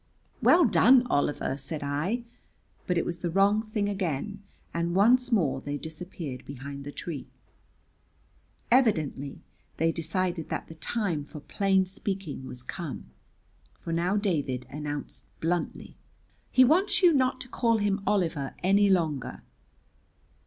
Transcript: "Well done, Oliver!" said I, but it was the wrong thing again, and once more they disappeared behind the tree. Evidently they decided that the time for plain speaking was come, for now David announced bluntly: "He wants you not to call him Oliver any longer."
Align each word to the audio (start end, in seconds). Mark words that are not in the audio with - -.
"Well 0.41 0.65
done, 0.65 1.05
Oliver!" 1.11 1.55
said 1.57 1.83
I, 1.83 2.23
but 2.87 2.97
it 2.97 3.05
was 3.05 3.19
the 3.19 3.29
wrong 3.29 3.67
thing 3.69 3.87
again, 3.87 4.41
and 4.73 4.95
once 4.95 5.31
more 5.31 5.61
they 5.61 5.77
disappeared 5.77 6.43
behind 6.47 6.83
the 6.85 6.91
tree. 6.91 7.27
Evidently 8.71 9.43
they 9.77 9.91
decided 9.91 10.49
that 10.49 10.67
the 10.67 10.73
time 10.73 11.23
for 11.23 11.39
plain 11.39 11.85
speaking 11.85 12.47
was 12.47 12.63
come, 12.63 13.11
for 13.75 13.93
now 13.93 14.17
David 14.17 14.65
announced 14.71 15.23
bluntly: 15.39 15.95
"He 16.51 16.65
wants 16.65 17.03
you 17.03 17.13
not 17.13 17.39
to 17.41 17.47
call 17.47 17.77
him 17.77 18.01
Oliver 18.07 18.55
any 18.63 18.89
longer." 18.89 19.43